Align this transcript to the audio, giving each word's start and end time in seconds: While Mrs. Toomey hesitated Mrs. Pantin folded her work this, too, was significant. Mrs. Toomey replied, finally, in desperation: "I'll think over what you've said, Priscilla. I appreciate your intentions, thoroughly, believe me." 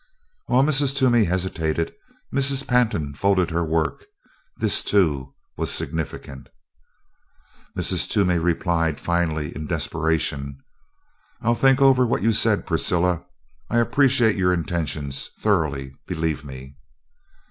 While 0.47 0.63
Mrs. 0.63 0.95
Toomey 0.95 1.25
hesitated 1.25 1.93
Mrs. 2.33 2.65
Pantin 2.65 3.13
folded 3.13 3.51
her 3.51 3.63
work 3.63 4.05
this, 4.57 4.81
too, 4.81 5.35
was 5.57 5.69
significant. 5.69 6.49
Mrs. 7.77 8.09
Toomey 8.09 8.39
replied, 8.39 8.99
finally, 8.99 9.55
in 9.55 9.67
desperation: 9.67 10.57
"I'll 11.43 11.53
think 11.53 11.83
over 11.83 12.03
what 12.07 12.23
you've 12.23 12.35
said, 12.35 12.65
Priscilla. 12.65 13.27
I 13.69 13.77
appreciate 13.77 14.35
your 14.37 14.51
intentions, 14.51 15.29
thoroughly, 15.37 15.93
believe 16.07 16.43
me." 16.43 16.77